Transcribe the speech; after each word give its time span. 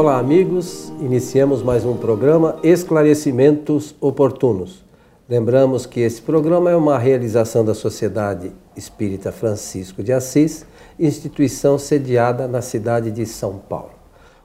Olá, 0.00 0.16
amigos. 0.16 0.92
Iniciamos 1.00 1.60
mais 1.60 1.84
um 1.84 1.96
programa 1.96 2.56
Esclarecimentos 2.62 3.96
Oportunos. 4.00 4.84
Lembramos 5.28 5.86
que 5.86 5.98
esse 5.98 6.22
programa 6.22 6.70
é 6.70 6.76
uma 6.76 6.96
realização 6.96 7.64
da 7.64 7.74
Sociedade 7.74 8.52
Espírita 8.76 9.32
Francisco 9.32 10.00
de 10.00 10.12
Assis, 10.12 10.64
instituição 11.00 11.76
sediada 11.78 12.46
na 12.46 12.62
cidade 12.62 13.10
de 13.10 13.26
São 13.26 13.58
Paulo. 13.58 13.90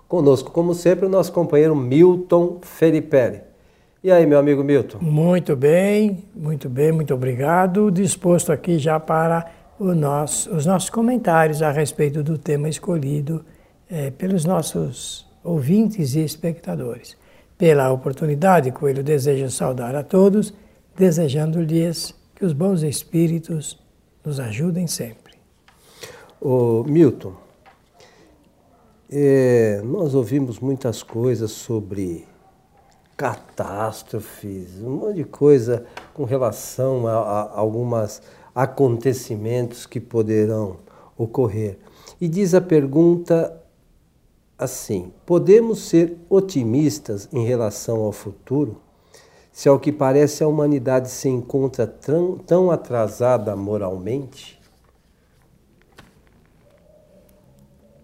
Conosco, 0.07 0.49
como 0.49 0.73
sempre, 0.73 1.05
o 1.05 1.09
nosso 1.09 1.31
companheiro 1.31 1.75
Milton 1.75 2.57
Felipe. 2.63 3.41
E 4.03 4.11
aí, 4.11 4.25
meu 4.25 4.39
amigo 4.39 4.63
Milton? 4.63 4.97
Muito 5.01 5.55
bem, 5.55 6.23
muito 6.35 6.67
bem, 6.67 6.91
muito 6.91 7.13
obrigado. 7.13 7.91
Disposto 7.91 8.51
aqui 8.51 8.79
já 8.79 8.99
para 8.99 9.45
nosso, 9.79 10.49
os 10.49 10.65
nossos 10.65 10.89
comentários 10.89 11.61
a 11.61 11.69
respeito 11.69 12.23
do 12.23 12.39
tema 12.39 12.67
escolhido 12.67 13.45
é, 13.87 14.09
pelos 14.09 14.45
nossos 14.45 15.31
ouvintes 15.43 16.15
e 16.15 16.19
espectadores. 16.23 17.17
Pela 17.57 17.91
oportunidade, 17.91 18.71
Coelho 18.71 19.03
deseja 19.03 19.49
saudar 19.49 19.95
a 19.95 20.03
todos, 20.03 20.53
desejando-lhes 20.95 22.13
que 22.35 22.45
os 22.45 22.53
bons 22.53 22.81
espíritos 22.83 23.79
nos 24.25 24.39
ajudem 24.39 24.87
sempre. 24.87 25.33
O 26.41 26.83
Milton, 26.83 27.33
é, 29.09 29.81
nós 29.83 30.15
ouvimos 30.15 30.59
muitas 30.59 31.03
coisas 31.03 31.51
sobre 31.51 32.25
catástrofes, 33.15 34.81
um 34.81 34.89
monte 34.89 35.15
de 35.17 35.23
coisa 35.23 35.85
com 36.13 36.23
relação 36.23 37.07
a, 37.07 37.13
a 37.13 37.59
alguns 37.59 38.21
acontecimentos 38.55 39.85
que 39.85 39.99
poderão 39.99 40.77
ocorrer. 41.17 41.77
E 42.19 42.27
diz 42.27 42.53
a 42.53 42.61
pergunta 42.61 43.62
assim: 44.63 45.11
podemos 45.25 45.79
ser 45.79 46.17
otimistas 46.29 47.29
em 47.31 47.45
relação 47.45 48.01
ao 48.01 48.11
futuro? 48.11 48.81
Se 49.51 49.69
ao 49.69 49.79
que 49.79 49.91
parece 49.91 50.43
a 50.43 50.47
humanidade 50.47 51.09
se 51.09 51.29
encontra 51.29 51.85
tão, 51.85 52.71
atrasada 52.71 53.55
moralmente? 53.55 54.59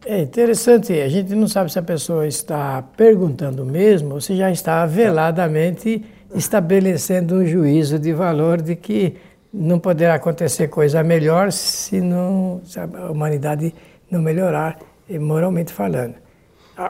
É 0.05 0.21
interessante, 0.21 0.93
a 0.93 1.09
gente 1.09 1.33
não 1.33 1.47
sabe 1.47 1.71
se 1.71 1.79
a 1.79 1.83
pessoa 1.83 2.27
está 2.27 2.83
perguntando 2.95 3.65
mesmo 3.65 4.15
ou 4.15 4.21
se 4.21 4.35
já 4.35 4.51
está 4.51 4.85
veladamente 4.85 6.05
estabelecendo 6.33 7.35
um 7.35 7.45
juízo 7.45 7.97
de 7.97 8.13
valor 8.13 8.61
de 8.61 8.75
que 8.75 9.17
não 9.51 9.79
poderá 9.79 10.15
acontecer 10.15 10.67
coisa 10.67 11.03
melhor 11.03 11.51
se, 11.51 11.99
não, 11.99 12.61
se 12.63 12.79
a 12.79 12.85
humanidade 13.11 13.73
não 14.09 14.21
melhorar 14.21 14.79
moralmente 15.19 15.73
falando. 15.73 16.15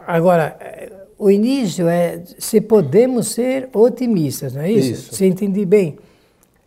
Agora, 0.05 0.57
o 1.17 1.31
início 1.31 1.87
é 1.87 2.21
se 2.37 2.61
podemos 2.61 3.29
ser 3.29 3.69
otimistas, 3.73 4.53
não 4.53 4.61
é 4.61 4.71
isso? 4.71 4.91
isso. 4.91 5.15
Você 5.15 5.25
entende 5.25 5.65
bem? 5.65 5.97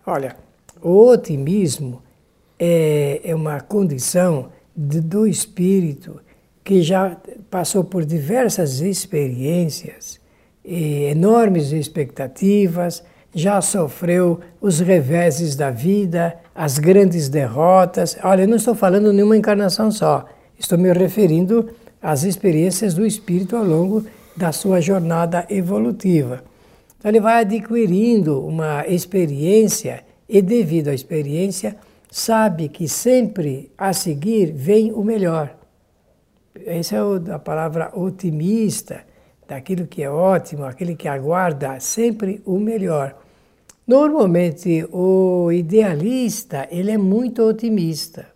Olha, 0.04 0.36
o 0.82 1.06
otimismo 1.06 2.02
é, 2.58 3.20
é 3.22 3.34
uma 3.34 3.60
condição 3.60 4.48
de, 4.76 5.00
do 5.00 5.26
espírito 5.26 6.20
que 6.64 6.82
já 6.82 7.16
passou 7.48 7.84
por 7.84 8.04
diversas 8.04 8.80
experiências, 8.80 10.20
enormes 10.64 11.72
expectativas, 11.72 13.04
já 13.34 13.60
sofreu 13.60 14.40
os 14.60 14.80
reveses 14.80 15.56
da 15.56 15.70
vida, 15.70 16.36
as 16.54 16.78
grandes 16.78 17.28
derrotas. 17.28 18.16
Olha, 18.22 18.42
eu 18.42 18.48
não 18.48 18.56
estou 18.56 18.74
falando 18.74 19.12
nenhuma 19.12 19.36
encarnação 19.36 19.90
só, 19.90 20.26
estou 20.58 20.76
me 20.76 20.92
referindo 20.92 21.68
as 22.02 22.24
experiências 22.24 22.94
do 22.94 23.06
espírito 23.06 23.56
ao 23.56 23.64
longo 23.64 24.04
da 24.36 24.50
sua 24.50 24.80
jornada 24.80 25.46
evolutiva. 25.48 26.42
Então, 26.98 27.10
ele 27.10 27.20
vai 27.20 27.42
adquirindo 27.42 28.44
uma 28.44 28.86
experiência 28.86 30.04
e, 30.28 30.42
devido 30.42 30.88
à 30.88 30.94
experiência, 30.94 31.76
sabe 32.10 32.68
que 32.68 32.88
sempre 32.88 33.70
a 33.78 33.92
seguir 33.92 34.52
vem 34.52 34.92
o 34.92 35.04
melhor. 35.04 35.54
Essa 36.66 36.96
é 36.96 37.32
a 37.32 37.38
palavra 37.38 37.90
otimista, 37.94 39.00
daquilo 39.48 39.86
que 39.86 40.02
é 40.02 40.10
ótimo, 40.10 40.64
aquele 40.64 40.94
que 40.94 41.08
aguarda 41.08 41.78
sempre 41.80 42.40
o 42.44 42.58
melhor. 42.58 43.16
Normalmente, 43.86 44.86
o 44.92 45.50
idealista, 45.52 46.68
ele 46.70 46.90
é 46.90 46.98
muito 46.98 47.42
otimista, 47.42 48.26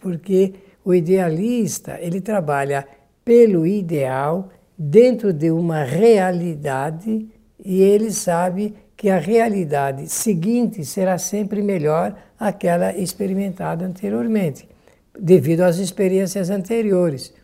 porque 0.00 0.54
o 0.84 0.94
idealista, 0.94 1.98
ele 2.00 2.20
trabalha 2.20 2.86
pelo 3.26 3.66
ideal 3.66 4.50
dentro 4.78 5.32
de 5.32 5.50
uma 5.50 5.82
realidade 5.82 7.26
e 7.64 7.82
ele 7.82 8.12
sabe 8.12 8.72
que 8.96 9.10
a 9.10 9.18
realidade 9.18 10.08
seguinte 10.08 10.84
será 10.84 11.18
sempre 11.18 11.60
melhor 11.60 12.16
àquela 12.38 12.96
experimentada 12.96 13.84
anteriormente, 13.84 14.68
devido 15.18 15.62
às 15.62 15.78
experiências 15.78 16.50
anteriores. 16.50 17.34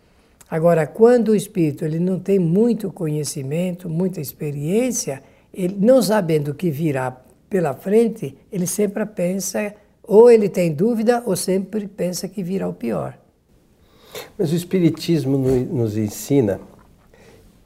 Agora, 0.49 0.87
quando 0.87 1.31
o 1.31 1.35
espírito 1.35 1.85
ele 1.85 1.99
não 1.99 2.21
tem 2.21 2.39
muito 2.39 2.93
conhecimento, 2.93 3.89
muita 3.89 4.21
experiência, 4.21 5.21
ele 5.53 5.77
não 5.81 6.01
sabendo 6.01 6.53
o 6.53 6.55
que 6.55 6.71
virá 6.71 7.11
pela 7.51 7.75
frente, 7.75 8.39
ele 8.53 8.69
sempre 8.69 9.05
pensa, 9.05 9.75
ou 10.01 10.31
ele 10.31 10.49
tem 10.49 10.73
dúvida, 10.73 11.25
ou 11.27 11.35
sempre 11.35 11.89
pensa 11.89 12.29
que 12.29 12.41
virá 12.41 12.69
o 12.69 12.73
pior. 12.73 13.19
Mas 14.39 14.53
o 14.53 14.57
Espiritismo 14.57 15.39
nos 15.39 15.97
ensina 15.97 16.61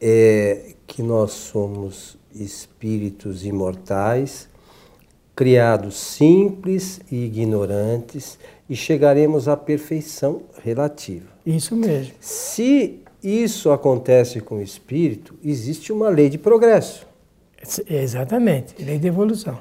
é, 0.01 0.75
que 0.87 1.03
nós 1.03 1.33
somos 1.33 2.17
espíritos 2.35 3.45
imortais, 3.45 4.49
criados 5.35 5.97
simples 5.97 7.01
e 7.11 7.25
ignorantes, 7.25 8.39
e 8.69 8.75
chegaremos 8.75 9.49
à 9.49 9.57
perfeição 9.57 10.43
relativa. 10.63 11.27
Isso 11.45 11.77
mesmo. 11.77 12.15
Se 12.21 13.01
isso 13.23 13.71
acontece 13.71 14.41
com 14.41 14.57
o 14.57 14.63
espírito, 14.63 15.35
existe 15.45 15.93
uma 15.93 16.09
lei 16.09 16.29
de 16.29 16.39
progresso. 16.39 17.07
Exatamente, 17.89 18.75
lei 18.83 18.99
de 18.99 19.09
evolução. 19.09 19.59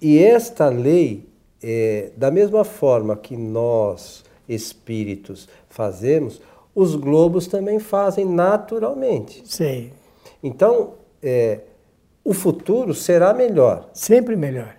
E 0.00 0.18
esta 0.18 0.68
lei, 0.68 1.26
é, 1.62 2.10
da 2.16 2.30
mesma 2.30 2.64
forma 2.64 3.16
que 3.16 3.36
nós 3.36 4.24
espíritos 4.48 5.48
fazemos, 5.68 6.40
os 6.74 6.94
globos 6.94 7.46
também 7.46 7.78
fazem 7.78 8.24
naturalmente. 8.24 9.42
Sim. 9.46 9.90
Então, 10.42 10.94
é, 11.22 11.60
o 12.24 12.34
futuro 12.34 12.92
será 12.92 13.32
melhor. 13.32 13.88
Sempre 13.92 14.34
melhor. 14.36 14.74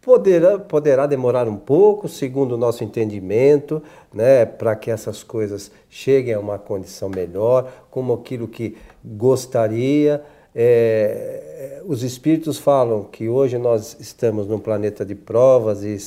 Poderá, 0.00 0.58
poderá 0.58 1.06
demorar 1.06 1.48
um 1.48 1.56
pouco, 1.56 2.08
segundo 2.08 2.52
o 2.52 2.56
nosso 2.56 2.84
entendimento, 2.84 3.82
né, 4.14 4.46
para 4.46 4.76
que 4.76 4.90
essas 4.90 5.24
coisas 5.24 5.70
cheguem 5.90 6.34
a 6.34 6.38
uma 6.38 6.58
condição 6.58 7.08
melhor, 7.08 7.72
como 7.90 8.12
aquilo 8.12 8.46
que 8.46 8.76
gostaria. 9.04 10.22
É, 10.54 11.82
os 11.84 12.02
espíritos 12.02 12.56
falam 12.56 13.04
que 13.04 13.28
hoje 13.28 13.58
nós 13.58 13.96
estamos 13.98 14.46
num 14.46 14.58
planeta 14.58 15.04
de 15.04 15.14
provas 15.14 15.82
e 15.82 15.98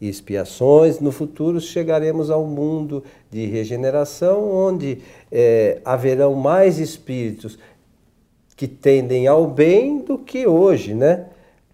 e 0.00 0.08
expiações. 0.08 1.00
No 1.00 1.12
futuro 1.12 1.60
chegaremos 1.60 2.30
ao 2.30 2.44
mundo 2.44 3.02
de 3.30 3.46
regeneração, 3.46 4.50
onde 4.50 4.98
é, 5.30 5.80
haverão 5.84 6.34
mais 6.34 6.78
espíritos 6.78 7.58
que 8.56 8.68
tendem 8.68 9.26
ao 9.26 9.46
bem 9.46 9.98
do 9.98 10.16
que 10.18 10.46
hoje, 10.46 10.94
né? 10.94 11.26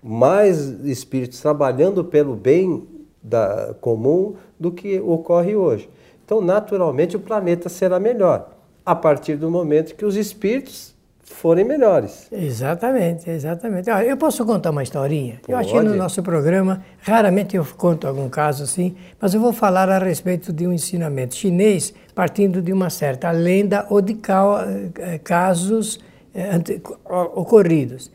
Mais 0.03 0.59
espíritos 0.84 1.41
trabalhando 1.41 2.04
pelo 2.04 2.34
bem 2.34 2.86
da, 3.22 3.75
comum 3.80 4.34
do 4.59 4.72
que 4.72 4.98
ocorre 4.98 5.54
hoje. 5.54 5.89
Então, 6.24 6.41
naturalmente, 6.41 7.16
o 7.16 7.21
planeta 7.21 7.68
será 7.68 8.00
melhor 8.00 8.56
a 8.84 8.94
partir 8.94 9.36
do 9.36 9.50
momento 9.50 9.94
que 9.94 10.04
os 10.04 10.16
espíritos 10.16 10.94
forem 11.34 11.65
melhores. 11.65 12.27
Exatamente, 12.30 13.30
exatamente. 13.30 13.88
eu 13.88 14.16
posso 14.16 14.44
contar 14.44 14.71
uma 14.71 14.82
historinha? 14.82 15.41
Pode. 15.41 15.53
Eu 15.53 15.59
acho 15.59 15.72
que 15.72 15.80
no 15.80 15.94
nosso 15.94 16.22
programa, 16.22 16.84
raramente 17.00 17.56
eu 17.56 17.66
conto 17.77 18.06
algum 18.06 18.28
caso 18.28 18.65
assim, 18.65 18.94
mas 19.21 19.32
eu 19.32 19.41
vou 19.41 19.53
falar 19.53 19.88
a 19.88 19.98
respeito 19.98 20.53
de 20.53 20.66
um 20.66 20.72
ensinamento 20.72 21.34
chinês 21.34 21.94
partindo 22.15 22.60
de 22.60 22.72
uma 22.72 22.91
certa 22.91 23.30
lenda 23.30 23.86
ou 23.88 24.00
de 24.03 24.18
eh, 24.98 25.18
casos 25.18 25.98
eh, 26.34 26.60
ocorridos. 27.09 28.10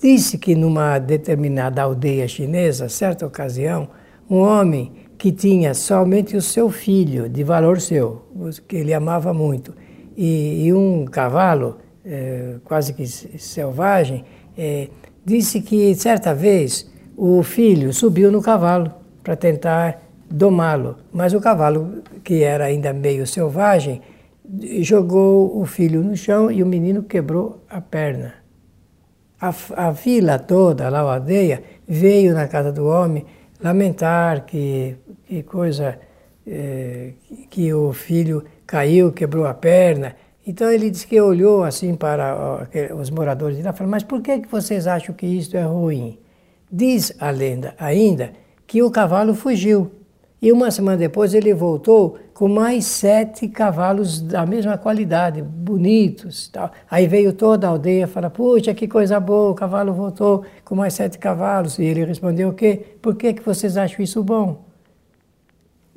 Disse 0.00 0.38
que 0.38 0.54
numa 0.54 0.98
determinada 0.98 1.82
aldeia 1.82 2.26
chinesa, 2.28 2.88
certa 2.88 3.26
ocasião, 3.26 3.88
um 4.30 4.38
homem 4.38 4.92
que 5.18 5.30
tinha 5.30 5.74
somente 5.74 6.34
o 6.34 6.40
seu 6.40 6.70
filho, 6.70 7.28
de 7.28 7.44
valor 7.44 7.78
seu, 7.80 8.22
que 8.66 8.76
ele 8.76 8.94
amava 8.94 9.34
muito, 9.34 9.74
e, 10.20 10.66
e 10.66 10.72
um 10.74 11.06
cavalo, 11.06 11.78
é, 12.04 12.56
quase 12.64 12.92
que 12.92 13.06
selvagem, 13.06 14.22
é, 14.56 14.88
disse 15.24 15.62
que 15.62 15.94
certa 15.94 16.34
vez 16.34 16.90
o 17.16 17.42
filho 17.42 17.90
subiu 17.94 18.30
no 18.30 18.42
cavalo 18.42 18.92
para 19.24 19.34
tentar 19.34 20.02
domá-lo, 20.30 20.96
mas 21.10 21.32
o 21.32 21.40
cavalo, 21.40 22.02
que 22.22 22.42
era 22.42 22.66
ainda 22.66 22.92
meio 22.92 23.26
selvagem, 23.26 24.02
jogou 24.82 25.58
o 25.58 25.64
filho 25.64 26.02
no 26.02 26.14
chão 26.14 26.50
e 26.50 26.62
o 26.62 26.66
menino 26.66 27.02
quebrou 27.02 27.64
a 27.70 27.80
perna. 27.80 28.34
A, 29.40 29.54
a 29.74 29.90
vila 29.90 30.38
toda, 30.38 30.90
lá 30.90 31.00
a 31.00 31.14
aldeia, 31.14 31.62
veio 31.88 32.34
na 32.34 32.46
casa 32.46 32.70
do 32.70 32.86
homem 32.86 33.24
lamentar 33.58 34.44
que, 34.44 34.96
que 35.24 35.42
coisa, 35.44 35.98
é, 36.46 37.12
que 37.48 37.72
o 37.72 37.94
filho 37.94 38.44
caiu, 38.70 39.10
quebrou 39.10 39.46
a 39.46 39.52
perna. 39.52 40.14
Então 40.46 40.70
ele 40.70 40.88
disse 40.90 41.04
que 41.04 41.20
olhou 41.20 41.64
assim 41.64 41.96
para 41.96 42.68
os 42.96 43.10
moradores 43.10 43.56
de 43.56 43.64
lá 43.64 43.70
e 43.70 43.76
falou, 43.76 43.90
mas 43.90 44.04
por 44.04 44.22
que, 44.22 44.38
que 44.38 44.48
vocês 44.48 44.86
acham 44.86 45.12
que 45.12 45.26
isso 45.26 45.56
é 45.56 45.62
ruim? 45.62 46.18
Diz 46.70 47.12
a 47.18 47.30
lenda 47.30 47.74
ainda 47.76 48.32
que 48.68 48.80
o 48.80 48.90
cavalo 48.90 49.34
fugiu. 49.34 49.90
E 50.40 50.52
uma 50.52 50.70
semana 50.70 50.96
depois 50.96 51.34
ele 51.34 51.52
voltou 51.52 52.16
com 52.32 52.48
mais 52.48 52.84
sete 52.84 53.48
cavalos 53.48 54.22
da 54.22 54.46
mesma 54.46 54.78
qualidade, 54.78 55.42
bonitos. 55.42 56.48
Tal. 56.48 56.70
Aí 56.88 57.08
veio 57.08 57.32
toda 57.32 57.66
a 57.66 57.70
aldeia 57.70 58.06
falou, 58.06 58.30
puxa, 58.30 58.72
que 58.72 58.86
coisa 58.86 59.18
boa, 59.18 59.50
o 59.50 59.54
cavalo 59.54 59.92
voltou 59.92 60.44
com 60.64 60.76
mais 60.76 60.94
sete 60.94 61.18
cavalos. 61.18 61.78
E 61.78 61.84
ele 61.84 62.04
respondeu 62.04 62.50
o 62.50 62.54
quê? 62.54 62.96
Por 63.02 63.16
que, 63.16 63.34
que 63.34 63.42
vocês 63.42 63.76
acham 63.76 64.02
isso 64.02 64.22
bom? 64.22 64.64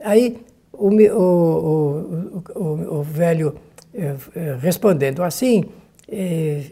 Aí 0.04 0.44
o, 0.74 0.90
o, 0.90 2.44
o, 2.56 3.00
o 3.00 3.04
velho 3.04 3.56
eh, 3.94 4.16
eh, 4.36 4.58
respondendo 4.60 5.24
assim, 5.24 5.66
eh, 6.10 6.64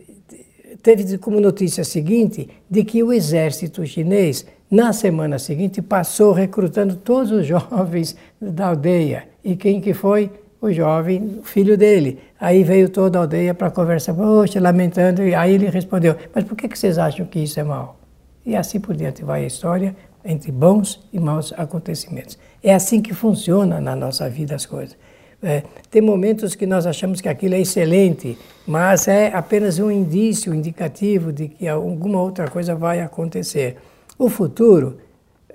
teve 0.81 1.17
como 1.17 1.39
notícia 1.39 1.83
seguinte 1.83 2.49
de 2.69 2.83
que 2.83 3.03
o 3.03 3.13
exército 3.13 3.85
chinês 3.85 4.45
na 4.71 4.93
semana 4.93 5.37
seguinte, 5.37 5.81
passou 5.81 6.31
recrutando 6.31 6.95
todos 6.95 7.29
os 7.29 7.45
jovens 7.45 8.15
da 8.39 8.67
aldeia. 8.67 9.25
E 9.43 9.57
quem 9.57 9.81
que 9.81 9.93
foi? 9.93 10.31
O 10.61 10.71
jovem, 10.71 11.41
filho 11.43 11.75
dele. 11.75 12.19
Aí 12.39 12.63
veio 12.63 12.87
toda 12.87 13.17
a 13.17 13.21
aldeia 13.23 13.53
para 13.53 13.69
conversar, 13.69 14.13
poxa, 14.13 14.61
lamentando. 14.61 15.23
E 15.23 15.35
aí 15.35 15.55
ele 15.55 15.69
respondeu, 15.69 16.15
mas 16.33 16.43
por 16.45 16.55
que, 16.55 16.69
que 16.69 16.77
vocês 16.77 16.97
acham 16.97 17.25
que 17.25 17.39
isso 17.39 17.59
é 17.59 17.63
mal? 17.63 17.99
E 18.45 18.55
assim 18.55 18.79
por 18.79 18.95
diante 18.95 19.23
vai 19.23 19.43
a 19.43 19.47
história 19.47 19.95
entre 20.23 20.51
bons 20.51 21.01
e 21.11 21.19
maus 21.19 21.51
acontecimentos. 21.57 22.37
É 22.63 22.73
assim 22.73 23.01
que 23.01 23.13
funciona 23.13 23.81
na 23.81 23.95
nossa 23.95 24.29
vida 24.29 24.55
as 24.55 24.65
coisas. 24.65 24.95
É, 25.43 25.63
tem 25.89 26.01
momentos 26.01 26.53
que 26.53 26.67
nós 26.67 26.85
achamos 26.85 27.19
que 27.19 27.27
aquilo 27.27 27.55
é 27.55 27.61
excelente, 27.61 28.37
mas 28.67 29.07
é 29.07 29.33
apenas 29.33 29.79
um 29.79 29.89
indício, 29.89 30.53
indicativo 30.53 31.33
de 31.33 31.47
que 31.47 31.67
alguma 31.67 32.21
outra 32.21 32.47
coisa 32.47 32.75
vai 32.75 33.01
acontecer. 33.01 33.77
O 34.19 34.29
futuro, 34.29 34.97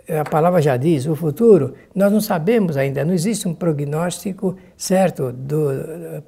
a 0.08 0.28
palavra 0.28 0.60
já 0.60 0.76
diz, 0.76 1.06
o 1.06 1.14
futuro, 1.14 1.74
nós 1.94 2.10
não 2.12 2.20
sabemos 2.20 2.76
ainda, 2.76 3.04
não 3.04 3.14
existe 3.14 3.46
um 3.46 3.54
prognóstico 3.54 4.56
certo, 4.76 5.32
do, 5.32 5.68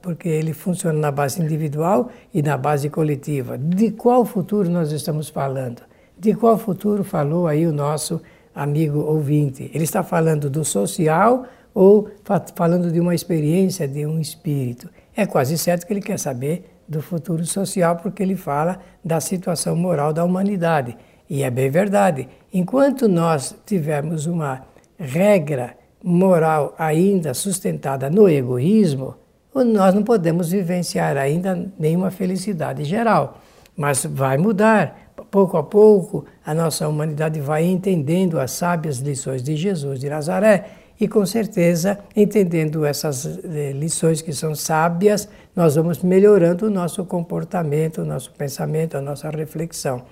porque 0.01 0.29
ele 0.29 0.53
funciona 0.53 0.97
na 0.97 1.11
base 1.11 1.43
individual 1.43 2.11
e 2.33 2.41
na 2.41 2.57
base 2.57 2.89
coletiva. 2.89 3.59
De 3.59 3.91
qual 3.91 4.25
futuro 4.25 4.71
nós 4.71 4.93
estamos 4.93 5.29
falando? 5.29 5.83
De 6.17 6.33
qual 6.33 6.57
futuro 6.57 7.03
falou 7.03 7.49
aí 7.49 7.67
o 7.67 7.73
nosso 7.73 8.21
amigo 8.59 9.01
ouvinte? 9.01 9.71
Ele 9.73 9.85
está 9.85 10.03
falando 10.03 10.51
do 10.51 10.65
social 10.65 11.47
ou 11.73 12.09
falando 12.55 12.91
de 12.91 13.01
uma 13.01 13.15
experiência, 13.15 13.87
de 13.87 14.05
um 14.05 14.21
espírito? 14.21 14.89
É 15.17 15.27
quase 15.27 15.57
certo 15.57 15.87
que 15.87 15.93
ele 15.93 16.03
quer 16.03 16.19
saber 16.19 16.71
do 16.89 17.03
futuro 17.03 17.45
social, 17.45 17.97
porque 17.97 18.23
ele 18.23 18.37
fala 18.37 18.81
da 19.05 19.21
situação 19.21 19.77
moral 19.77 20.13
da 20.13 20.25
humanidade. 20.25 20.97
E 21.29 21.43
é 21.43 21.51
bem 21.51 21.71
verdade. 21.71 22.29
Enquanto 22.53 23.07
nós 23.07 23.55
tivermos 23.67 24.27
uma 24.27 24.63
regra 24.99 25.77
moral 26.03 26.75
ainda 26.79 27.35
sustentada 27.35 28.09
no 28.09 28.29
egoísmo, 28.29 29.15
nós 29.55 29.95
não 29.95 30.03
podemos 30.03 30.51
vivenciar 30.51 31.17
ainda 31.17 31.71
nenhuma 31.79 32.11
felicidade 32.11 32.85
geral. 32.85 33.39
Mas 33.77 34.05
vai 34.05 34.39
mudar. 34.39 35.08
Pouco 35.31 35.57
a 35.57 35.63
pouco, 35.63 36.25
a 36.45 36.55
nossa 36.55 36.89
humanidade 36.89 37.41
vai 37.41 37.65
entendendo 37.65 38.39
as 38.39 38.53
sábias 38.53 38.99
lições 38.99 39.43
de 39.43 39.57
Jesus 39.57 40.01
de 40.01 40.09
Nazaré. 40.09 40.71
E 41.01 41.07
com 41.07 41.25
certeza, 41.25 41.99
entendendo 42.17 42.85
essas 42.85 43.25
eh, 43.45 43.73
lições 43.73 44.21
que 44.21 44.33
são 44.33 44.55
sábias, 44.55 45.29
nós 45.55 45.77
vamos 45.77 46.03
melhorando 46.03 46.67
o 46.67 46.71
nosso 46.71 47.05
comportamento, 47.05 48.03
o 48.03 48.05
nosso 48.05 48.33
pensamento, 48.33 48.97
a 48.97 49.01
nossa 49.01 49.31
reflexão. 49.31 50.03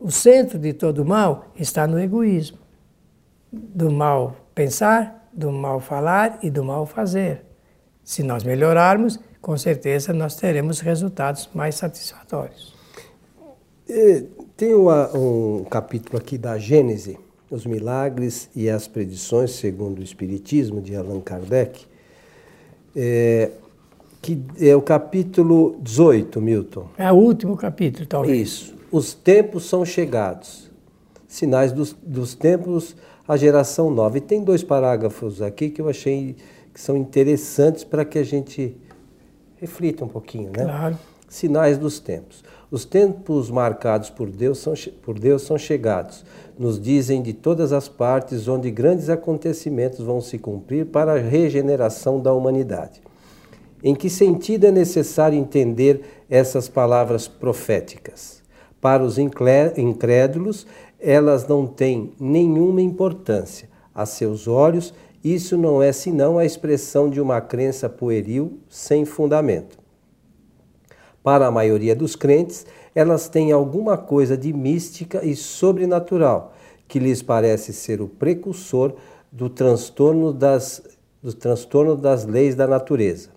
O 0.00 0.10
centro 0.10 0.58
de 0.58 0.72
todo 0.72 1.04
mal 1.04 1.46
está 1.56 1.86
no 1.86 1.98
egoísmo. 1.98 2.58
Do 3.52 3.90
mal 3.90 4.34
pensar, 4.52 5.28
do 5.32 5.52
mal 5.52 5.78
falar 5.78 6.40
e 6.42 6.50
do 6.50 6.64
mal 6.64 6.86
fazer. 6.86 7.44
Se 8.02 8.24
nós 8.24 8.42
melhorarmos, 8.42 9.20
com 9.40 9.56
certeza 9.56 10.12
nós 10.12 10.34
teremos 10.34 10.80
resultados 10.80 11.48
mais 11.54 11.76
satisfatórios. 11.76 12.71
Tem 14.56 14.74
uma, 14.74 15.16
um 15.16 15.64
capítulo 15.64 16.18
aqui 16.18 16.38
da 16.38 16.58
Gênese, 16.58 17.18
os 17.50 17.66
milagres 17.66 18.48
e 18.54 18.68
as 18.68 18.86
predições 18.88 19.52
segundo 19.52 19.98
o 19.98 20.02
Espiritismo, 20.02 20.80
de 20.80 20.94
Allan 20.96 21.20
Kardec, 21.20 21.86
é, 22.94 23.50
que 24.20 24.42
é 24.60 24.74
o 24.74 24.82
capítulo 24.82 25.76
18, 25.80 26.40
Milton. 26.40 26.86
É 26.96 27.10
o 27.12 27.16
último 27.16 27.56
capítulo, 27.56 28.06
talvez. 28.06 28.40
Isso 28.40 28.82
os 28.92 29.14
tempos 29.14 29.64
são 29.64 29.86
chegados. 29.86 30.70
Sinais 31.26 31.72
dos, 31.72 31.96
dos 32.02 32.34
tempos, 32.34 32.94
a 33.26 33.38
geração 33.38 33.90
nova. 33.90 34.18
E 34.18 34.20
tem 34.20 34.44
dois 34.44 34.62
parágrafos 34.62 35.40
aqui 35.40 35.70
que 35.70 35.80
eu 35.80 35.88
achei 35.88 36.36
que 36.74 36.80
são 36.80 36.94
interessantes 36.94 37.82
para 37.82 38.04
que 38.04 38.18
a 38.18 38.22
gente 38.22 38.76
reflita 39.56 40.04
um 40.04 40.08
pouquinho, 40.08 40.50
né? 40.54 40.64
Claro. 40.64 40.98
Sinais 41.26 41.78
dos 41.78 41.98
tempos. 41.98 42.44
Os 42.72 42.86
tempos 42.86 43.50
marcados 43.50 44.08
por 44.08 44.30
Deus 44.30 44.56
são, 44.56 44.72
por 45.02 45.18
Deus 45.18 45.42
são 45.42 45.58
chegados. 45.58 46.24
Nos 46.58 46.80
dizem 46.80 47.20
de 47.20 47.34
todas 47.34 47.70
as 47.70 47.86
partes 47.86 48.48
onde 48.48 48.70
grandes 48.70 49.10
acontecimentos 49.10 50.02
vão 50.02 50.22
se 50.22 50.38
cumprir 50.38 50.86
para 50.86 51.12
a 51.12 51.18
regeneração 51.18 52.18
da 52.18 52.32
humanidade. 52.32 53.02
Em 53.84 53.94
que 53.94 54.08
sentido 54.08 54.64
é 54.64 54.70
necessário 54.70 55.38
entender 55.38 56.24
essas 56.30 56.66
palavras 56.66 57.28
proféticas? 57.28 58.42
Para 58.80 59.04
os 59.04 59.18
incrédulos, 59.18 60.66
elas 60.98 61.46
não 61.46 61.66
têm 61.66 62.14
nenhuma 62.18 62.80
importância. 62.80 63.68
A 63.94 64.06
seus 64.06 64.48
olhos, 64.48 64.94
isso 65.22 65.58
não 65.58 65.82
é 65.82 65.92
senão 65.92 66.38
a 66.38 66.44
expressão 66.46 67.10
de 67.10 67.20
uma 67.20 67.38
crença 67.38 67.86
pueril 67.90 68.60
sem 68.66 69.04
fundamento. 69.04 69.81
Para 71.22 71.46
a 71.46 71.50
maioria 71.50 71.94
dos 71.94 72.16
crentes, 72.16 72.66
elas 72.94 73.28
têm 73.28 73.52
alguma 73.52 73.96
coisa 73.96 74.36
de 74.36 74.52
mística 74.52 75.24
e 75.24 75.36
sobrenatural, 75.36 76.52
que 76.88 76.98
lhes 76.98 77.22
parece 77.22 77.72
ser 77.72 78.00
o 78.00 78.08
precursor 78.08 78.94
do 79.30 79.48
transtorno 79.48 80.32
das, 80.32 80.82
do 81.22 81.32
transtorno 81.32 81.96
das 81.96 82.24
leis 82.24 82.54
da 82.54 82.66
natureza. 82.66 83.30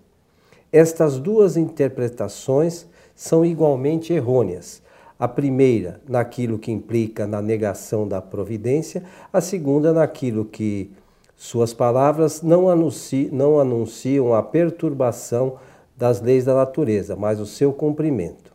Estas 0.72 1.18
duas 1.18 1.56
interpretações 1.56 2.86
são 3.14 3.44
igualmente 3.44 4.12
errôneas 4.12 4.82
a 5.18 5.26
primeira, 5.26 6.00
naquilo 6.06 6.58
que 6.58 6.70
implica 6.70 7.26
na 7.26 7.40
negação 7.40 8.06
da 8.06 8.20
providência, 8.20 9.02
a 9.32 9.40
segunda, 9.40 9.92
naquilo 9.92 10.44
que 10.44 10.90
suas 11.34 11.72
palavras 11.72 12.42
não 12.42 12.68
anunciam, 12.68 13.30
não 13.32 13.58
anunciam 13.58 14.34
a 14.34 14.42
perturbação 14.42 15.56
das 15.96 16.20
leis 16.20 16.44
da 16.44 16.54
natureza, 16.54 17.16
mas 17.16 17.40
o 17.40 17.46
seu 17.46 17.72
cumprimento. 17.72 18.54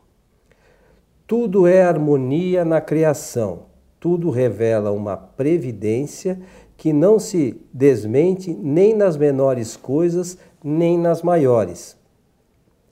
Tudo 1.26 1.66
é 1.66 1.82
harmonia 1.82 2.64
na 2.64 2.82
criação, 2.82 3.64
tudo 4.00 4.30
revela 4.30 4.92
uma 4.92 5.16
previdência 5.16 6.40
que 6.76 6.92
não 6.92 7.20
se 7.20 7.62
desmente 7.72 8.54
nem 8.54 8.96
nas 8.96 9.16
menores 9.16 9.78
coisas, 9.78 10.38
nem 10.64 10.98
nas 10.98 11.22
maiores. 11.22 11.96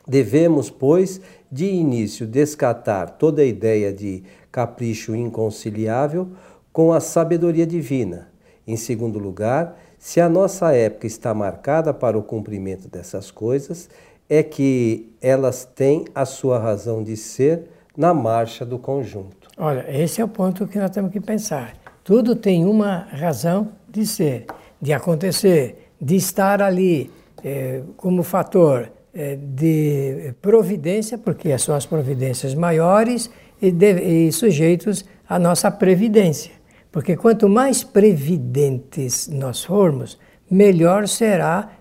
Devemos, 0.07 0.69
pois, 0.69 1.19
de 1.51 1.65
início, 1.65 2.25
descartar 2.25 3.11
toda 3.11 3.41
a 3.41 3.45
ideia 3.45 3.91
de 3.91 4.23
capricho 4.51 5.15
inconciliável 5.15 6.29
com 6.71 6.93
a 6.93 6.99
sabedoria 6.99 7.65
divina. 7.65 8.29
Em 8.65 8.77
segundo 8.77 9.19
lugar, 9.19 9.77
se 9.97 10.21
a 10.21 10.29
nossa 10.29 10.71
época 10.73 11.07
está 11.07 11.33
marcada 11.33 11.93
para 11.93 12.17
o 12.17 12.23
cumprimento 12.23 12.87
dessas 12.87 13.31
coisas, 13.31 13.89
é 14.29 14.43
que 14.43 15.11
elas 15.21 15.65
têm 15.65 16.05
a 16.13 16.23
sua 16.25 16.59
razão 16.59 17.03
de 17.03 17.17
ser 17.17 17.63
na 17.97 18.13
marcha 18.13 18.65
do 18.65 18.77
conjunto. 18.77 19.49
Olha, 19.57 19.85
esse 19.89 20.21
é 20.21 20.23
o 20.23 20.27
ponto 20.27 20.67
que 20.67 20.77
nós 20.77 20.91
temos 20.91 21.11
que 21.11 21.19
pensar. 21.19 21.73
Tudo 22.03 22.35
tem 22.35 22.65
uma 22.65 23.07
razão 23.11 23.69
de 23.89 24.05
ser, 24.05 24.45
de 24.81 24.93
acontecer, 24.93 25.91
de 25.99 26.15
estar 26.15 26.61
ali 26.61 27.11
eh, 27.43 27.81
como 27.97 28.23
fator 28.23 28.89
é, 29.13 29.35
de 29.35 30.33
providência, 30.41 31.17
porque 31.17 31.57
são 31.57 31.73
as 31.75 31.85
providências 31.85 32.53
maiores 32.53 33.29
e, 33.59 33.71
de, 33.71 34.27
e 34.27 34.31
sujeitos 34.31 35.03
à 35.27 35.39
nossa 35.39 35.71
previdência. 35.71 36.51
Porque 36.91 37.17
quanto 37.17 37.49
mais 37.49 37.83
previdentes 37.83 39.27
nós 39.27 39.63
formos, 39.63 40.17
melhor 40.49 41.07
será 41.07 41.71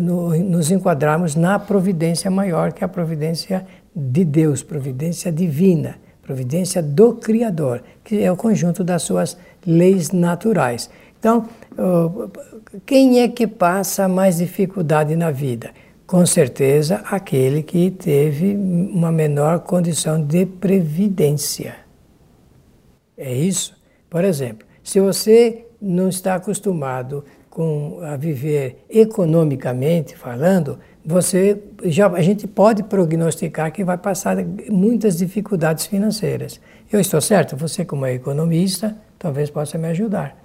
nos 0.00 0.70
enquadrarmos 0.70 1.34
na 1.34 1.58
providência 1.58 2.30
maior, 2.30 2.72
que 2.72 2.82
é 2.82 2.86
a 2.86 2.88
providência 2.88 3.66
de 3.94 4.24
Deus, 4.24 4.62
providência 4.62 5.30
divina, 5.32 5.96
providência 6.22 6.82
do 6.82 7.14
Criador, 7.14 7.82
que 8.04 8.22
é 8.22 8.30
o 8.30 8.36
conjunto 8.36 8.84
das 8.84 9.02
suas 9.02 9.36
leis 9.66 10.10
naturais. 10.12 10.88
Então, 11.18 11.48
quem 12.86 13.20
é 13.20 13.28
que 13.28 13.46
passa 13.46 14.08
mais 14.08 14.38
dificuldade 14.38 15.16
na 15.16 15.30
vida? 15.30 15.70
Com 16.06 16.24
certeza, 16.24 17.02
aquele 17.10 17.62
que 17.62 17.90
teve 17.90 18.56
uma 18.56 19.12
menor 19.12 19.60
condição 19.60 20.20
de 20.20 20.46
previdência. 20.46 21.74
É 23.16 23.32
isso? 23.32 23.76
Por 24.08 24.24
exemplo, 24.24 24.66
se 24.82 24.98
você 24.98 25.66
não 25.80 26.08
está 26.08 26.34
acostumado 26.34 27.24
com 27.50 27.98
a 28.02 28.16
viver 28.16 28.84
economicamente 28.88 30.16
falando, 30.16 30.78
você 31.04 31.60
já 31.84 32.06
a 32.08 32.22
gente 32.22 32.46
pode 32.46 32.84
prognosticar 32.84 33.72
que 33.72 33.82
vai 33.82 33.98
passar 33.98 34.36
muitas 34.70 35.18
dificuldades 35.18 35.86
financeiras. 35.86 36.60
Eu 36.90 37.00
estou 37.00 37.20
certo? 37.20 37.56
Você 37.56 37.84
como 37.84 38.06
economista 38.06 38.96
talvez 39.18 39.50
possa 39.50 39.76
me 39.76 39.88
ajudar. 39.88 40.36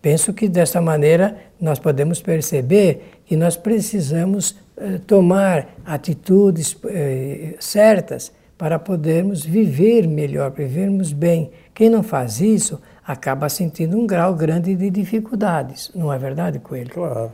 Penso 0.00 0.32
que 0.32 0.48
dessa 0.48 0.80
maneira 0.80 1.36
nós 1.60 1.78
podemos 1.78 2.22
perceber 2.22 3.20
que 3.26 3.36
nós 3.36 3.56
precisamos 3.56 4.56
eh, 4.76 4.98
tomar 5.06 5.74
atitudes 5.84 6.74
eh, 6.86 7.54
certas 7.60 8.32
para 8.56 8.78
podermos 8.78 9.44
viver 9.44 10.06
melhor, 10.08 10.50
vivermos 10.50 11.12
bem. 11.12 11.50
Quem 11.74 11.90
não 11.90 12.02
faz 12.02 12.40
isso 12.40 12.80
acaba 13.10 13.48
sentindo 13.48 13.98
um 13.98 14.06
grau 14.06 14.34
grande 14.34 14.74
de 14.74 14.90
dificuldades, 14.90 15.90
não 15.94 16.12
é 16.12 16.18
verdade, 16.18 16.58
Coelho? 16.58 16.90
Claro. 16.90 17.32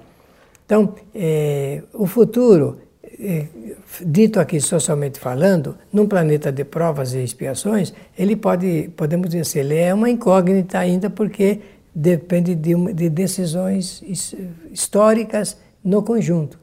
Então, 0.64 0.95
é, 1.14 1.83
o 1.95 2.06
futuro, 2.06 2.78
é, 3.21 3.47
dito 4.04 4.40
aqui 4.40 4.61
socialmente 4.61 5.21
falando, 5.21 5.76
num 5.92 6.06
planeta 6.06 6.50
de 6.50 6.64
provas 6.64 7.14
e 7.14 7.23
expiações, 7.23 7.95
ele 8.18 8.35
pode, 8.35 8.90
podemos 8.97 9.28
dizer 9.28 9.42
assim, 9.42 9.61
ele 9.61 9.76
é 9.76 9.95
uma 9.95 10.11
incógnita 10.11 10.78
ainda 10.78 11.09
porque 11.09 11.61
depende 11.95 12.54
de, 12.54 12.75
de 12.92 13.09
decisões 13.09 14.02
históricas 14.71 15.56
no 15.83 16.02
conjunto. 16.02 16.59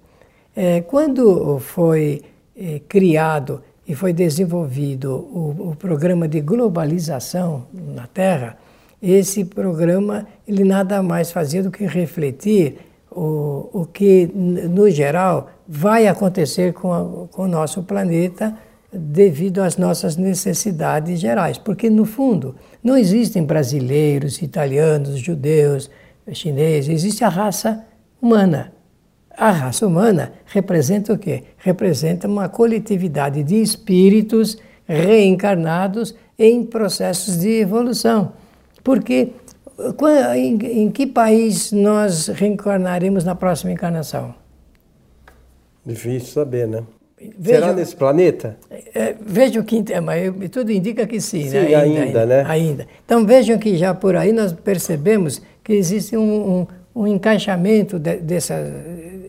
É, 0.55 0.81
quando 0.81 1.59
foi 1.59 2.21
é, 2.55 2.79
criado 2.87 3.63
e 3.87 3.95
foi 3.95 4.13
desenvolvido 4.13 5.11
o, 5.11 5.71
o 5.71 5.75
programa 5.75 6.27
de 6.27 6.41
globalização 6.41 7.65
na 7.73 8.05
Terra, 8.05 8.57
esse 9.03 9.43
programa 9.43 10.25
ele 10.47 10.63
nada 10.63 11.03
mais 11.03 11.29
fazia 11.29 11.61
do 11.61 11.69
que 11.69 11.85
refletir 11.85 12.77
o, 13.11 13.69
o 13.73 13.85
que, 13.85 14.31
no 14.33 14.89
geral, 14.89 15.49
vai 15.67 16.07
acontecer 16.07 16.71
com, 16.71 16.93
a, 16.93 17.27
com 17.27 17.43
o 17.43 17.47
nosso 17.47 17.83
planeta 17.83 18.57
devido 18.93 19.59
às 19.59 19.75
nossas 19.75 20.15
necessidades 20.15 21.19
gerais. 21.19 21.57
Porque, 21.57 21.89
no 21.89 22.05
fundo, 22.05 22.55
não 22.81 22.97
existem 22.97 23.43
brasileiros, 23.43 24.41
italianos, 24.41 25.19
judeus, 25.19 25.91
chineses, 26.31 26.89
existe 26.93 27.25
a 27.25 27.29
raça 27.29 27.85
humana. 28.21 28.71
A 29.35 29.51
raça 29.51 29.85
humana 29.85 30.31
representa 30.45 31.11
o 31.11 31.17
quê? 31.17 31.43
Representa 31.57 32.27
uma 32.27 32.47
coletividade 32.47 33.43
de 33.43 33.61
espíritos 33.61 34.57
reencarnados 34.87 36.15
em 36.39 36.63
processos 36.63 37.39
de 37.39 37.49
evolução. 37.59 38.33
Porque 38.83 39.29
em, 40.35 40.91
que 40.91 41.07
país 41.07 41.71
nós 41.71 42.27
reencarnaremos 42.27 43.23
na 43.23 43.33
próxima 43.33 43.71
encarnação? 43.71 44.35
Difícil 45.85 46.33
saber, 46.33 46.67
né? 46.67 46.83
Será 47.41 47.71
nesse 47.71 47.95
planeta? 47.95 48.57
É, 48.93 49.15
vejam 49.19 49.63
que 49.63 49.81
mas 50.01 50.49
tudo 50.49 50.71
indica 50.71 51.07
que 51.07 51.21
sim, 51.21 51.43
sim 51.43 51.57
né? 51.57 51.75
ainda, 51.75 52.01
ainda, 52.01 52.25
né? 52.25 52.43
Ainda. 52.47 52.87
Então 53.05 53.25
vejam 53.25 53.57
que 53.57 53.77
já 53.77 53.93
por 53.93 54.15
aí 54.15 54.33
nós 54.33 54.51
percebemos 54.51 55.41
que 55.63 55.73
existe 55.73 56.17
um, 56.17 56.59
um, 56.59 56.67
um 56.93 57.07
encaixamento 57.07 57.97
de, 57.97 58.17
dessa, 58.17 58.55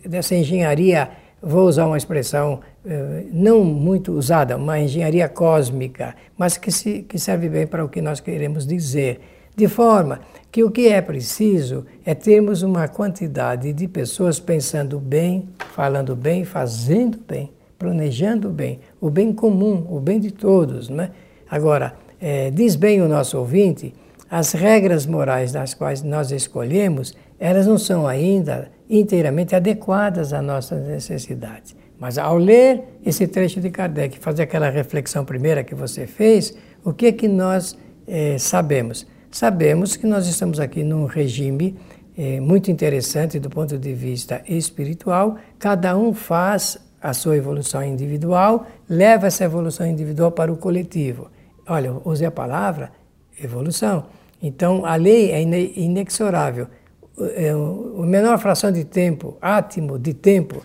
dessa 0.05 0.35
engenharia, 0.35 1.09
vou 1.41 1.69
usar 1.69 1.87
uma 1.87 1.97
expressão 1.97 2.61
eh, 2.85 3.25
não 3.33 3.63
muito 3.63 4.13
usada, 4.13 4.57
uma 4.57 4.81
engenharia 4.81 5.29
cósmica, 5.29 6.17
mas 6.37 6.57
que, 6.57 6.73
se, 6.73 7.03
que 7.03 7.19
serve 7.19 7.49
bem 7.49 7.67
para 7.67 7.85
o 7.85 7.89
que 7.89 8.03
nós 8.03 8.19
queremos 8.19 8.67
dizer 8.67 9.21
de 9.57 9.69
forma 9.69 10.21
que 10.51 10.63
o 10.63 10.71
que 10.71 10.89
é 10.89 11.01
preciso 11.01 11.85
é 12.05 12.15
termos 12.15 12.63
uma 12.63 12.87
quantidade 12.87 13.73
de 13.73 13.89
pessoas 13.89 14.39
pensando 14.39 14.99
bem, 14.99 15.49
falando 15.75 16.15
bem, 16.15 16.45
fazendo 16.45 17.19
bem, 17.27 17.53
planejando 17.79 18.51
bem, 18.51 18.81
o 19.01 19.11
bem 19.11 19.33
comum, 19.33 19.87
o 19.91 20.01
bem 20.01 20.21
de 20.21 20.31
todos. 20.31 20.89
Né? 20.89 21.11
Agora, 21.51 21.95
é, 22.21 22.51
diz 22.51 22.77
bem 22.77 23.03
o 23.03 23.09
nosso 23.09 23.39
ouvinte, 23.39 23.95
as 24.31 24.53
regras 24.53 25.07
morais 25.07 25.53
das 25.53 25.75
quais 25.75 26.03
nós 26.03 26.31
escolhemos, 26.31 27.15
elas 27.39 27.67
não 27.67 27.79
são 27.79 28.07
ainda 28.07 28.71
inteiramente 28.89 29.55
adequadas 29.55 30.33
às 30.33 30.43
nossas 30.43 30.87
necessidades. 30.87 31.75
Mas 31.99 32.19
ao 32.19 32.37
ler 32.37 32.99
esse 33.05 33.27
trecho 33.27 33.61
de 33.61 33.71
Kardec, 33.71 34.19
fazer 34.19 34.43
aquela 34.43 34.69
reflexão 34.69 35.25
primeira 35.25 35.63
que 35.63 35.75
você 35.75 36.07
fez, 36.07 36.57
o 36.85 36.93
que 36.93 37.07
é 37.07 37.13
que 37.13 37.29
nós 37.29 37.77
é, 38.07 38.37
sabemos? 38.39 39.07
Sabemos 39.35 39.97
que 39.97 40.07
nós 40.07 40.29
estamos 40.29 40.61
aqui 40.61 40.85
num 40.85 41.07
regime 41.07 41.77
é, 42.17 42.39
muito 42.39 42.71
interessante 42.71 43.41
do 43.41 43.51
ponto 43.51 43.77
de 43.77 43.93
vista 43.93 44.41
espiritual, 44.47 45.39
cada 45.59 45.99
um 45.99 46.15
faz 46.15 46.79
a 47.03 47.13
sua 47.13 47.37
evolução 47.37 47.83
individual, 47.83 48.65
leva 48.89 49.27
essa 49.27 49.43
evolução 49.43 49.89
individual 49.89 50.31
para 50.31 50.53
o 50.53 50.57
coletivo. 50.57 51.33
Olha, 51.67 51.97
usei 52.05 52.29
a 52.29 52.31
palavra 52.31 52.93
evolução. 53.37 54.07
Então, 54.41 54.87
a 54.87 54.95
lei 54.95 55.33
é 55.33 55.43
inexorável. 55.43 56.69
A 57.19 58.07
menor 58.07 58.39
fração 58.39 58.71
de 58.71 58.85
tempo, 58.85 59.37
átimo 59.43 59.99
de 59.99 60.15
tempo, 60.15 60.63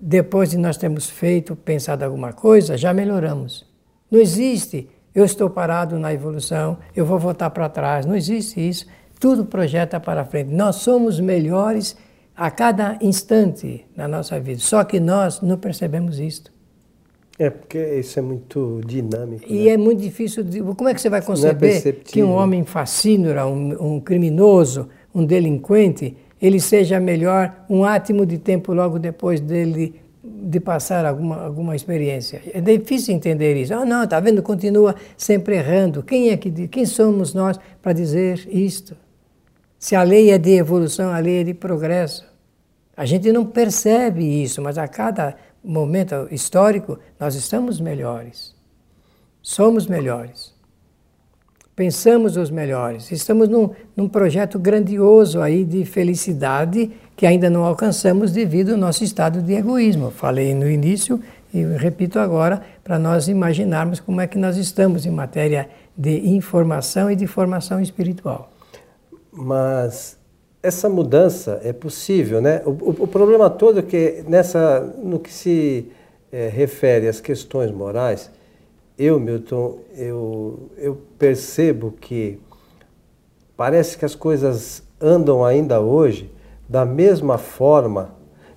depois 0.00 0.50
de 0.50 0.58
nós 0.58 0.76
termos 0.76 1.10
feito, 1.10 1.56
pensado 1.56 2.04
alguma 2.04 2.32
coisa, 2.32 2.76
já 2.76 2.94
melhoramos. 2.94 3.66
Não 4.08 4.20
existe 4.20 4.88
eu 5.14 5.24
estou 5.24 5.50
parado 5.50 5.98
na 5.98 6.12
evolução, 6.12 6.78
eu 6.96 7.04
vou 7.04 7.18
voltar 7.18 7.50
para 7.50 7.68
trás. 7.68 8.06
Não 8.06 8.16
existe 8.16 8.66
isso. 8.66 8.86
Tudo 9.20 9.44
projeta 9.44 10.00
para 10.00 10.24
frente. 10.24 10.52
Nós 10.52 10.76
somos 10.76 11.20
melhores 11.20 11.96
a 12.36 12.50
cada 12.50 12.98
instante 13.00 13.86
na 13.94 14.08
nossa 14.08 14.40
vida. 14.40 14.60
Só 14.60 14.82
que 14.84 14.98
nós 14.98 15.40
não 15.40 15.58
percebemos 15.58 16.18
isso. 16.18 16.44
É, 17.38 17.50
porque 17.50 17.78
isso 17.98 18.18
é 18.18 18.22
muito 18.22 18.80
dinâmico. 18.86 19.44
E 19.46 19.64
né? 19.64 19.70
é 19.70 19.76
muito 19.76 20.00
difícil. 20.00 20.42
De, 20.42 20.60
como 20.60 20.88
é 20.88 20.94
que 20.94 21.00
você 21.00 21.08
vai 21.08 21.20
é 21.20 21.22
conceber 21.22 21.88
é 21.88 21.92
que 21.92 22.22
um 22.22 22.32
homem 22.32 22.64
fascínora, 22.64 23.46
um, 23.46 23.94
um 23.94 24.00
criminoso, 24.00 24.88
um 25.14 25.24
delinquente, 25.24 26.16
ele 26.40 26.60
seja 26.60 26.98
melhor 26.98 27.64
um 27.68 27.84
átimo 27.84 28.26
de 28.26 28.38
tempo 28.38 28.72
logo 28.72 28.98
depois 28.98 29.40
dele 29.40 30.01
de 30.24 30.60
passar 30.60 31.04
alguma, 31.04 31.44
alguma 31.44 31.74
experiência. 31.74 32.42
É 32.54 32.60
difícil 32.60 33.14
entender 33.14 33.56
isso. 33.56 33.74
Ah, 33.74 33.84
não, 33.84 34.04
está 34.04 34.20
vendo, 34.20 34.42
continua 34.42 34.94
sempre 35.16 35.56
errando. 35.56 36.02
Quem 36.02 36.30
é 36.30 36.36
que 36.36 36.68
quem 36.68 36.86
somos 36.86 37.34
nós 37.34 37.58
para 37.80 37.92
dizer 37.92 38.48
isto? 38.48 38.96
Se 39.78 39.96
a 39.96 40.02
lei 40.02 40.30
é 40.30 40.38
de 40.38 40.50
evolução, 40.50 41.12
a 41.12 41.18
lei 41.18 41.40
é 41.40 41.44
de 41.44 41.54
progresso. 41.54 42.24
A 42.96 43.04
gente 43.04 43.32
não 43.32 43.44
percebe 43.44 44.24
isso, 44.42 44.62
mas 44.62 44.78
a 44.78 44.86
cada 44.86 45.34
momento 45.64 46.28
histórico 46.30 46.98
nós 47.18 47.34
estamos 47.34 47.80
melhores. 47.80 48.54
Somos 49.42 49.88
melhores. 49.88 50.54
Pensamos 51.74 52.36
os 52.36 52.50
melhores. 52.50 53.10
Estamos 53.10 53.48
num, 53.48 53.70
num 53.96 54.08
projeto 54.08 54.56
grandioso 54.58 55.40
aí 55.40 55.64
de 55.64 55.84
felicidade 55.84 56.92
que 57.22 57.26
ainda 57.26 57.48
não 57.48 57.62
alcançamos 57.64 58.32
devido 58.32 58.72
ao 58.72 58.76
nosso 58.76 59.04
estado 59.04 59.40
de 59.40 59.52
egoísmo. 59.52 60.10
Falei 60.10 60.52
no 60.56 60.68
início 60.68 61.20
e 61.54 61.62
repito 61.62 62.18
agora 62.18 62.60
para 62.82 62.98
nós 62.98 63.28
imaginarmos 63.28 64.00
como 64.00 64.20
é 64.20 64.26
que 64.26 64.36
nós 64.36 64.56
estamos 64.56 65.06
em 65.06 65.10
matéria 65.12 65.68
de 65.96 66.18
informação 66.30 67.08
e 67.08 67.14
de 67.14 67.28
formação 67.28 67.80
espiritual. 67.80 68.50
Mas 69.30 70.18
essa 70.60 70.88
mudança 70.88 71.60
é 71.62 71.72
possível, 71.72 72.42
né? 72.42 72.60
O, 72.66 72.70
o, 72.70 72.96
o 73.04 73.06
problema 73.06 73.48
todo 73.48 73.78
é 73.78 73.82
que 73.82 74.24
nessa, 74.26 74.80
no 74.80 75.20
que 75.20 75.32
se 75.32 75.92
é, 76.32 76.48
refere 76.48 77.06
às 77.06 77.20
questões 77.20 77.70
morais, 77.70 78.32
eu, 78.98 79.20
Milton, 79.20 79.78
eu, 79.96 80.72
eu 80.76 81.00
percebo 81.16 81.92
que 82.00 82.40
parece 83.56 83.96
que 83.96 84.04
as 84.04 84.16
coisas 84.16 84.82
andam 85.00 85.44
ainda 85.44 85.80
hoje 85.80 86.28
da 86.72 86.86
mesma 86.86 87.36
forma, 87.36 88.14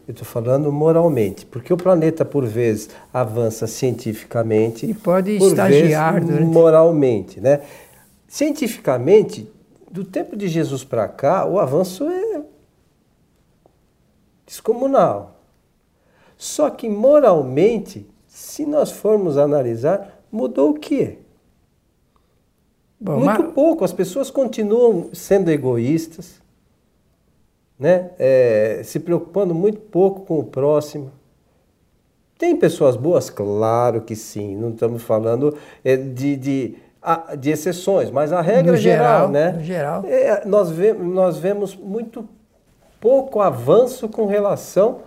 eu 0.07 0.13
estou 0.13 0.25
falando 0.25 0.71
moralmente, 0.71 1.45
porque 1.45 1.73
o 1.73 1.75
planeta 1.75 2.23
por 2.23 2.45
vezes 2.45 2.89
avança 3.11 3.67
cientificamente 3.67 4.85
e 4.85 4.93
pode 4.93 5.37
por 5.37 5.47
estagiar 5.49 6.13
vezes, 6.13 6.29
durante... 6.29 6.49
moralmente, 6.49 7.41
né? 7.41 7.59
Cientificamente, 8.25 9.51
do 9.91 10.05
tempo 10.05 10.37
de 10.37 10.47
Jesus 10.47 10.81
para 10.81 11.09
cá, 11.09 11.45
o 11.45 11.59
avanço 11.59 12.05
é 12.09 12.41
descomunal. 14.45 15.41
Só 16.37 16.69
que 16.69 16.87
moralmente, 16.87 18.07
se 18.27 18.65
nós 18.65 18.91
formos 18.91 19.37
analisar, 19.37 20.21
mudou 20.31 20.69
o 20.69 20.79
quê? 20.79 21.17
Bom, 22.97 23.17
Muito 23.17 23.43
mas... 23.43 23.53
pouco. 23.53 23.83
As 23.83 23.91
pessoas 23.91 24.31
continuam 24.31 25.09
sendo 25.11 25.51
egoístas, 25.51 26.44
né? 27.79 28.11
É, 28.17 28.81
se 28.83 28.99
preocupando 28.99 29.53
muito 29.53 29.79
pouco 29.79 30.21
com 30.21 30.39
o 30.39 30.43
próximo. 30.43 31.11
Tem 32.37 32.55
pessoas 32.55 32.95
boas? 32.95 33.29
Claro 33.29 34.01
que 34.01 34.15
sim. 34.15 34.55
Não 34.55 34.69
estamos 34.69 35.03
falando 35.03 35.55
é, 35.83 35.95
de, 35.95 36.35
de, 36.35 36.75
de 37.39 37.49
exceções, 37.49 38.11
mas 38.11 38.33
a 38.33 38.41
regra 38.41 38.73
no 38.73 38.77
geral, 38.77 39.07
geral, 39.07 39.29
né? 39.29 39.51
No 39.51 39.63
geral. 39.63 40.03
É, 40.05 40.45
nós, 40.45 40.69
vemos, 40.69 41.13
nós 41.13 41.37
vemos 41.37 41.75
muito 41.75 42.27
pouco 42.99 43.39
avanço 43.39 44.09
com 44.09 44.25
relação 44.25 44.99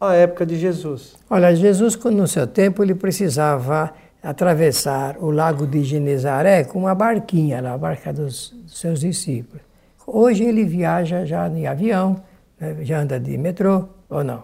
à 0.00 0.14
época 0.14 0.46
de 0.46 0.56
Jesus. 0.56 1.16
Olha, 1.28 1.54
Jesus, 1.54 1.96
no 1.96 2.26
seu 2.26 2.46
tempo, 2.46 2.82
ele 2.82 2.94
precisava 2.94 3.92
atravessar 4.22 5.16
o 5.18 5.30
lago 5.30 5.66
de 5.66 5.82
Genezaré 5.82 6.64
com 6.64 6.80
uma 6.80 6.94
barquinha, 6.94 7.58
a 7.58 7.78
barca 7.78 8.12
dos 8.12 8.54
seus 8.66 9.00
discípulos. 9.00 9.69
Hoje 10.12 10.42
ele 10.42 10.64
viaja 10.64 11.24
já 11.24 11.48
em 11.48 11.68
avião, 11.68 12.20
né, 12.58 12.76
já 12.82 13.00
anda 13.00 13.18
de 13.20 13.38
metrô 13.38 13.84
ou 14.08 14.24
não. 14.24 14.42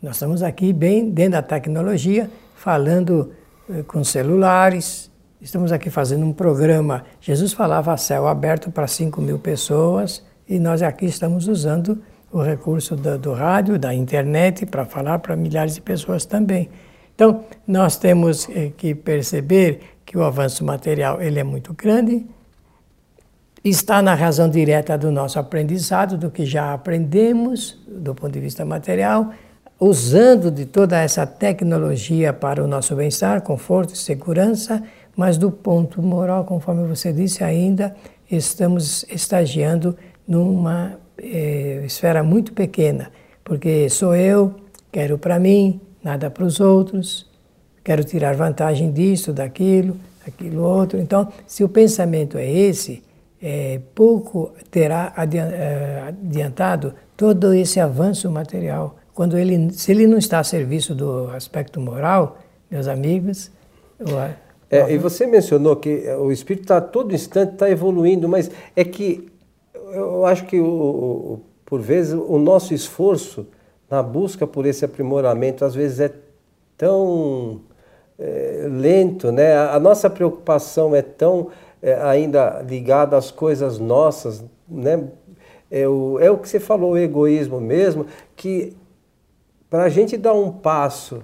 Nós 0.00 0.14
estamos 0.14 0.44
aqui 0.44 0.72
bem 0.72 1.10
dentro 1.10 1.32
da 1.32 1.42
tecnologia, 1.42 2.30
falando 2.54 3.32
eh, 3.68 3.82
com 3.82 4.04
celulares, 4.04 5.10
estamos 5.40 5.72
aqui 5.72 5.90
fazendo 5.90 6.24
um 6.24 6.32
programa. 6.32 7.04
Jesus 7.20 7.52
falava 7.52 7.96
céu 7.96 8.28
aberto 8.28 8.70
para 8.70 8.86
5 8.86 9.20
mil 9.20 9.40
pessoas 9.40 10.24
e 10.48 10.60
nós 10.60 10.80
aqui 10.80 11.06
estamos 11.06 11.48
usando 11.48 12.00
o 12.30 12.40
recurso 12.40 12.94
do, 12.94 13.18
do 13.18 13.32
rádio, 13.32 13.76
da 13.76 13.92
internet, 13.92 14.66
para 14.66 14.84
falar 14.84 15.18
para 15.18 15.34
milhares 15.34 15.74
de 15.74 15.80
pessoas 15.80 16.24
também. 16.24 16.70
Então, 17.12 17.42
nós 17.66 17.96
temos 17.96 18.48
eh, 18.50 18.70
que 18.76 18.94
perceber 18.94 19.80
que 20.06 20.16
o 20.16 20.22
avanço 20.22 20.64
material 20.64 21.20
ele 21.20 21.40
é 21.40 21.44
muito 21.44 21.74
grande, 21.74 22.24
está 23.64 24.00
na 24.00 24.14
razão 24.14 24.48
direta 24.48 24.96
do 24.96 25.10
nosso 25.10 25.38
aprendizado, 25.38 26.16
do 26.16 26.30
que 26.30 26.44
já 26.44 26.72
aprendemos 26.72 27.78
do 27.86 28.14
ponto 28.14 28.32
de 28.32 28.40
vista 28.40 28.64
material, 28.64 29.32
usando 29.80 30.50
de 30.50 30.64
toda 30.66 31.00
essa 31.00 31.26
tecnologia 31.26 32.32
para 32.32 32.62
o 32.62 32.66
nosso 32.66 32.94
bem-estar, 32.96 33.42
conforto 33.42 33.94
e 33.94 33.98
segurança, 33.98 34.82
mas 35.16 35.36
do 35.36 35.50
ponto 35.50 36.02
moral, 36.02 36.44
conforme 36.44 36.86
você 36.86 37.12
disse 37.12 37.42
ainda, 37.42 37.94
estamos 38.30 39.04
estagiando 39.08 39.96
numa 40.26 40.98
eh, 41.16 41.82
esfera 41.84 42.22
muito 42.22 42.52
pequena, 42.52 43.10
porque 43.44 43.88
sou 43.88 44.14
eu, 44.14 44.54
quero 44.92 45.18
para 45.18 45.38
mim, 45.38 45.80
nada 46.02 46.30
para 46.30 46.44
os 46.44 46.60
outros, 46.60 47.26
quero 47.82 48.04
tirar 48.04 48.36
vantagem 48.36 48.92
disso, 48.92 49.32
daquilo, 49.32 49.96
aquilo 50.26 50.62
outro. 50.62 51.00
Então, 51.00 51.32
se 51.46 51.64
o 51.64 51.68
pensamento 51.68 52.36
é 52.36 52.50
esse, 52.50 53.02
é, 53.40 53.80
pouco 53.94 54.52
terá 54.70 55.12
eh, 55.16 56.02
adiantado 56.08 56.94
todo 57.16 57.54
esse 57.54 57.78
avanço 57.78 58.30
material 58.30 58.96
quando 59.14 59.36
ele, 59.36 59.72
se 59.72 59.90
ele 59.90 60.06
não 60.06 60.18
está 60.18 60.38
a 60.38 60.44
serviço 60.44 60.94
do 60.94 61.28
aspecto 61.30 61.80
moral, 61.80 62.38
meus 62.70 62.86
amigos. 62.86 63.50
é, 64.70 64.92
e 64.92 64.98
você 64.98 65.26
mencionou 65.26 65.74
que 65.74 66.08
o 66.20 66.30
espírito 66.30 66.62
está 66.62 66.80
todo 66.80 67.14
instante 67.14 67.54
está 67.54 67.68
evoluindo, 67.68 68.28
mas 68.28 68.50
é 68.76 68.84
que 68.84 69.28
eu 69.74 70.24
acho 70.26 70.44
que 70.46 70.60
o, 70.60 70.66
o, 70.66 71.40
por 71.64 71.80
vezes 71.80 72.12
o 72.12 72.38
nosso 72.38 72.74
esforço 72.74 73.46
na 73.90 74.02
busca 74.02 74.46
por 74.46 74.66
esse 74.66 74.84
aprimoramento 74.84 75.64
às 75.64 75.74
vezes 75.74 76.00
é 76.00 76.12
tão 76.76 77.62
é, 78.18 78.66
lento, 78.70 79.32
né? 79.32 79.56
A, 79.56 79.80
nossa 79.80 80.10
preocupação 80.10 80.94
é 80.94 81.02
tão 81.02 81.48
é, 81.82 81.94
ainda 81.94 82.64
ligada 82.66 83.16
às 83.16 83.30
coisas 83.30 83.78
nossas, 83.78 84.44
né? 84.68 85.08
É 85.70 85.86
o, 85.86 86.18
é 86.18 86.30
o 86.30 86.38
que 86.38 86.48
você 86.48 86.58
falou, 86.58 86.92
o 86.92 86.98
egoísmo 86.98 87.60
mesmo, 87.60 88.06
que 88.34 88.76
para 89.68 89.84
a 89.84 89.88
gente 89.88 90.16
dar 90.16 90.32
um 90.32 90.50
passo, 90.50 91.22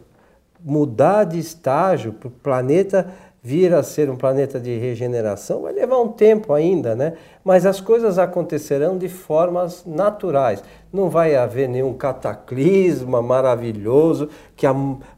mudar 0.62 1.24
de 1.24 1.38
estágio 1.38 2.12
para 2.12 2.28
o 2.28 2.30
planeta 2.30 3.10
vir 3.46 3.74
a 3.74 3.82
ser 3.82 4.08
um 4.08 4.16
planeta 4.16 4.58
de 4.58 4.74
regeneração, 4.78 5.60
vai 5.60 5.74
levar 5.74 6.00
um 6.00 6.08
tempo 6.08 6.54
ainda, 6.54 6.94
né? 6.94 7.12
Mas 7.44 7.66
as 7.66 7.78
coisas 7.78 8.18
acontecerão 8.18 8.96
de 8.96 9.06
formas 9.06 9.84
naturais. 9.84 10.64
Não 10.90 11.10
vai 11.10 11.36
haver 11.36 11.68
nenhum 11.68 11.92
cataclisma 11.92 13.20
maravilhoso 13.20 14.30
que 14.56 14.66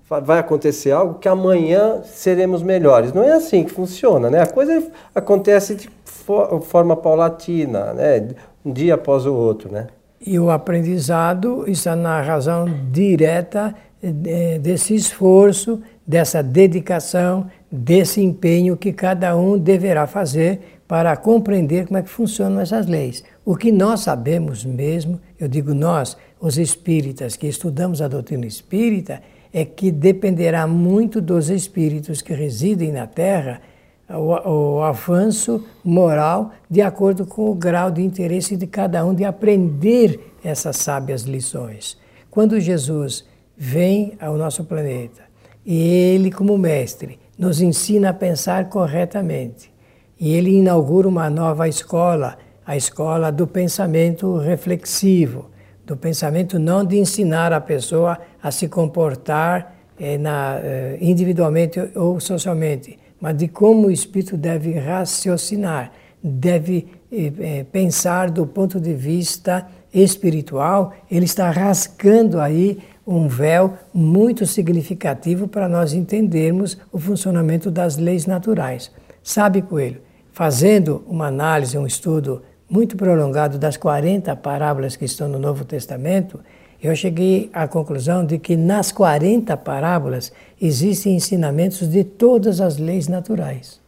vai 0.09 0.41
acontecer 0.41 0.91
algo 0.91 1.21
que 1.21 1.29
amanhã 1.29 2.03
seremos 2.03 2.65
melhores. 2.65 3.13
Não 3.13 3.23
é 3.23 3.31
assim 3.31 3.63
que 3.63 3.71
funciona, 3.71 4.29
né? 4.29 4.43
A 4.43 4.47
coisa 4.49 4.91
acontece 5.15 5.77
de 5.77 5.89
for, 6.05 6.61
forma 6.63 6.97
paulatina, 6.97 7.93
né? 7.93 8.27
Um 8.65 8.73
dia 8.73 8.95
após 8.95 9.25
o 9.25 9.33
outro, 9.33 9.71
né? 9.71 9.87
E 10.21 10.37
o 10.37 10.51
aprendizado 10.51 11.63
está 11.69 11.95
na 11.95 12.21
razão 12.23 12.67
direta 12.91 13.73
eh, 14.03 14.59
desse 14.59 14.97
esforço, 14.97 15.81
dessa 16.07 16.43
dedicação, 16.43 17.47
desse 17.77 18.21
empenho 18.21 18.77
que 18.77 18.93
cada 18.93 19.37
um 19.37 19.59
deverá 19.59 20.07
fazer 20.07 20.81
para 20.89 21.17
compreender 21.17 21.87
como 21.87 21.99
é 21.99 22.03
que 22.03 22.09
funcionam 22.09 22.61
essas 22.61 22.87
leis. 22.87 23.25
O 23.45 23.57
que 23.57 23.73
nós 23.73 24.01
sabemos 24.01 24.65
mesmo, 24.65 25.21
eu 25.39 25.49
digo 25.49 25.75
nós, 25.75 26.17
os 26.41 26.59
espíritas 26.59 27.37
que 27.37 27.47
estudamos 27.47 28.01
a 28.01 28.09
doutrina 28.09 28.47
espírita, 28.47 29.23
é 29.53 29.65
que 29.65 29.91
dependerá 29.91 30.67
muito 30.67 31.21
dos 31.21 31.49
espíritos 31.49 32.21
que 32.21 32.33
residem 32.33 32.93
na 32.93 33.07
Terra 33.07 33.61
o, 34.09 34.77
o, 34.77 34.83
avanço 34.83 35.65
moral 35.83 36.53
de 36.71 36.81
acordo 36.81 37.27
com 37.27 37.51
o 37.51 37.55
grau 37.55 37.91
de 37.91 38.03
interesse 38.03 38.57
de 38.57 38.67
cada 38.67 39.05
um 39.05 39.15
de 39.15 39.25
aprender 39.25 40.35
essas 40.45 40.77
sábias 40.77 41.23
lições. 41.23 41.99
Quando 42.31 42.61
Jesus 42.61 43.25
vem 43.57 44.13
ao 44.21 44.37
nosso 44.37 44.63
planeta 44.65 45.23
e 45.65 45.77
ele, 45.77 46.31
como 46.31 46.57
mestre, 46.57 47.19
nos 47.39 47.61
ensina 47.61 48.11
a 48.11 48.15
pensar 48.15 48.69
corretamente, 48.69 49.73
e 50.19 50.35
ele 50.35 50.57
inaugura 50.57 51.09
uma 51.09 51.29
nova 51.29 51.69
escola, 51.69 52.39
a 52.65 52.77
escola 52.77 53.31
do 53.31 53.47
pensamento 53.47 54.39
reflexivo, 54.39 55.51
do 55.85 55.97
pensamento 55.97 56.59
não 56.59 56.85
de 56.85 56.99
ensinar 56.99 57.53
a 57.53 57.61
pessoa 57.61 58.19
a 58.43 58.51
se 58.51 58.69
comportar 58.69 59.77
eh, 59.99 60.19
na, 60.19 60.59
eh, 60.63 60.99
individualmente 61.01 61.79
ou 61.95 62.19
socialmente, 62.19 62.99
mas 63.21 63.37
de 63.37 63.49
como 63.49 63.87
o 63.87 63.91
espírito 63.91 64.37
deve 64.37 64.79
raciocinar, 64.79 65.93
deve 66.23 66.89
eh, 67.11 67.33
eh, 67.39 67.65
pensar 67.71 68.31
do 68.31 68.47
ponto 68.47 68.81
de 68.81 68.93
vista 68.93 69.67
espiritual, 69.95 70.93
ele 71.11 71.25
está 71.25 71.51
rascando 71.51 72.41
aí 72.41 72.79
um 73.07 73.29
véu 73.29 73.75
muito 73.95 74.45
significativo 74.45 75.47
para 75.47 75.69
nós 75.69 75.93
entendermos 75.93 76.77
o 76.91 76.99
funcionamento 76.99 77.71
das 77.71 77.97
leis 77.97 78.27
naturais. 78.27 78.91
Sabe, 79.23 79.63
Coelho, 79.63 80.01
fazendo 80.33 81.05
uma 81.07 81.29
análise, 81.29 81.79
um 81.79 81.87
estudo 81.87 82.43
muito 82.69 82.97
prolongado 82.97 83.59
das 83.59 83.77
40 83.77 84.35
parábolas 84.37 84.97
que 84.97 85.05
estão 85.05 85.29
no 85.29 85.39
Novo 85.39 85.65
Testamento, 85.65 86.41
eu 86.83 86.95
cheguei 86.95 87.49
à 87.53 87.67
conclusão 87.67 88.25
de 88.25 88.39
que 88.39 88.57
nas 88.57 88.93
40 88.93 89.57
parábolas 89.57 90.33
existem 90.61 91.15
ensinamentos 91.15 91.89
de 91.89 92.05
todas 92.05 92.61
as 92.61 92.77
leis 92.77 93.09
naturais. 93.09 93.81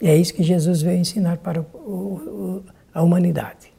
E 0.00 0.08
é 0.08 0.16
isso 0.16 0.34
que 0.34 0.42
Jesus 0.42 0.82
veio 0.82 0.98
ensinar 0.98 1.38
para 1.38 1.60
o, 1.60 1.64
o, 1.64 2.62
a 2.92 3.02
humanidade. 3.02 3.75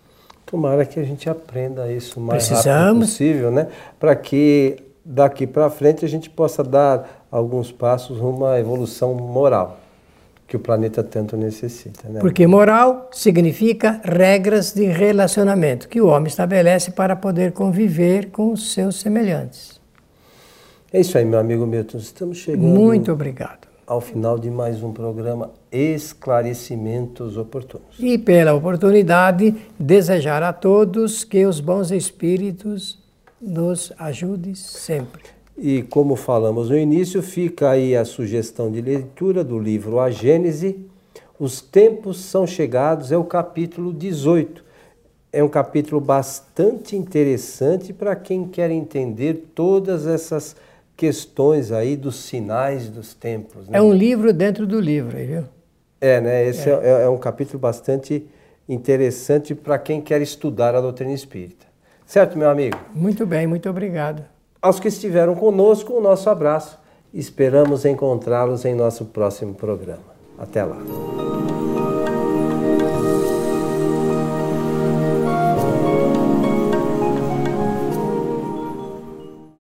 Tomara 0.49 0.85
que 0.85 0.97
a 0.97 1.03
gente 1.03 1.29
aprenda 1.29 1.91
isso 1.91 2.21
o 2.21 2.23
mais 2.23 2.47
Precisamos. 2.47 2.85
rápido 2.85 2.99
possível, 3.01 3.51
né? 3.51 3.67
Para 3.99 4.15
que 4.15 4.77
daqui 5.03 5.45
para 5.45 5.69
frente 5.69 6.05
a 6.05 6.07
gente 6.07 6.29
possa 6.29 6.63
dar 6.63 7.27
alguns 7.29 7.69
passos 7.71 8.17
rumo 8.17 8.45
à 8.45 8.57
evolução 8.57 9.13
moral 9.13 9.77
que 10.47 10.55
o 10.55 10.59
planeta 10.59 11.03
tanto 11.03 11.35
necessita. 11.35 12.07
Né? 12.07 12.21
Porque 12.21 12.47
moral 12.47 13.09
significa 13.11 13.99
regras 14.01 14.73
de 14.73 14.85
relacionamento 14.85 15.89
que 15.89 15.99
o 15.99 16.07
homem 16.07 16.27
estabelece 16.27 16.91
para 16.91 17.17
poder 17.17 17.51
conviver 17.51 18.31
com 18.31 18.53
os 18.53 18.71
seus 18.73 19.01
semelhantes. 19.01 19.81
É 20.93 21.01
isso 21.01 21.17
aí, 21.17 21.25
meu 21.25 21.39
amigo 21.39 21.65
Milton. 21.65 21.97
Estamos 21.97 22.37
chegando. 22.37 22.63
Muito 22.63 23.11
obrigado. 23.11 23.66
Ao 23.87 24.01
final 24.01 24.37
de 24.37 24.51
mais 24.51 24.83
um 24.83 24.91
programa 24.91 25.49
Esclarecimentos 25.71 27.37
Oportunos. 27.37 27.95
E 27.97 28.17
pela 28.17 28.53
oportunidade, 28.53 29.55
desejar 29.79 30.43
a 30.43 30.51
todos 30.51 31.23
que 31.23 31.45
os 31.45 31.61
bons 31.61 31.89
espíritos 31.91 32.99
nos 33.41 33.93
ajudem 33.97 34.53
sempre. 34.55 35.23
E 35.57 35.83
como 35.83 36.17
falamos 36.17 36.69
no 36.69 36.77
início, 36.77 37.23
fica 37.23 37.69
aí 37.69 37.95
a 37.95 38.03
sugestão 38.03 38.69
de 38.69 38.81
leitura 38.81 39.41
do 39.41 39.57
livro 39.57 40.01
A 40.01 40.11
Gênese. 40.11 40.85
Os 41.39 41.61
tempos 41.61 42.19
são 42.19 42.45
chegados, 42.45 43.13
é 43.13 43.17
o 43.17 43.23
capítulo 43.23 43.93
18. 43.93 44.65
é 45.31 45.41
um 45.41 45.47
capítulo 45.47 46.01
bastante 46.01 46.97
interessante 46.97 47.93
para 47.93 48.17
quem 48.17 48.49
quer 48.49 48.69
entender 48.69 49.51
todas 49.55 50.05
essas 50.05 50.57
questões 50.97 51.71
aí 51.71 51.95
dos 51.95 52.15
sinais 52.15 52.89
dos 52.89 53.13
tempos. 53.13 53.69
Né? 53.69 53.77
É 53.77 53.81
um 53.81 53.93
livro 53.93 54.33
dentro 54.33 54.65
do 54.65 54.79
livro, 54.79 55.15
viu? 55.15 55.43
É, 56.01 56.19
né? 56.19 56.45
Esse 56.47 56.69
é, 56.69 56.73
é, 56.73 57.03
é 57.03 57.09
um 57.09 57.17
capítulo 57.17 57.59
bastante 57.59 58.25
interessante 58.67 59.53
para 59.53 59.77
quem 59.77 60.01
quer 60.01 60.21
estudar 60.21 60.75
a 60.75 60.81
doutrina 60.81 61.13
espírita. 61.13 61.67
Certo, 62.05 62.37
meu 62.37 62.49
amigo? 62.49 62.77
Muito 62.93 63.25
bem, 63.25 63.45
muito 63.45 63.69
obrigado. 63.69 64.23
Aos 64.61 64.79
que 64.79 64.87
estiveram 64.87 65.35
conosco, 65.35 65.93
o 65.93 66.01
nosso 66.01 66.29
abraço. 66.29 66.79
Esperamos 67.13 67.85
encontrá-los 67.85 68.65
em 68.65 68.73
nosso 68.73 69.05
próximo 69.05 69.53
programa. 69.53 70.17
Até 70.37 70.63
lá. 70.63 70.77